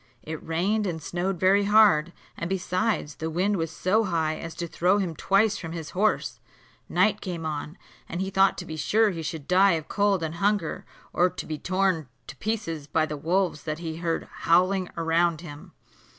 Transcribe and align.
It 0.23 0.41
rained 0.43 0.87
and 0.87 0.99
snowed 0.99 1.39
very 1.39 1.65
hard, 1.65 2.11
and 2.35 2.49
besides, 2.49 3.13
the 3.17 3.29
wind 3.29 3.57
was 3.57 3.69
so 3.69 4.03
high 4.05 4.35
as 4.39 4.55
to 4.55 4.65
throw 4.65 4.97
him 4.97 5.15
twice 5.15 5.59
from 5.59 5.73
his 5.73 5.91
horse. 5.91 6.39
Night 6.89 7.21
came 7.21 7.45
on, 7.45 7.77
and 8.09 8.19
he 8.19 8.31
thought 8.31 8.57
to 8.57 8.65
be 8.65 8.77
sure 8.77 9.11
he 9.11 9.21
should 9.21 9.47
die 9.47 9.73
of 9.73 9.87
cold 9.87 10.23
and 10.23 10.33
hunger, 10.41 10.85
or 11.13 11.29
be 11.29 11.59
torn 11.59 12.07
to 12.25 12.35
pieces 12.37 12.87
by 12.87 13.05
the 13.05 13.15
wolves 13.15 13.61
that 13.65 13.77
he 13.77 13.97
heard 13.97 14.27
howling 14.37 14.89
round 14.97 15.41
him. 15.41 15.71